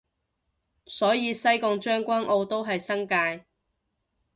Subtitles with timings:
[0.87, 3.45] 所以西貢將軍澳都係新界